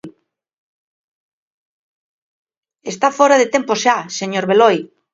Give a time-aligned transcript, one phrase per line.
[2.91, 4.77] Está fóra de tempo xa, señor Beloi.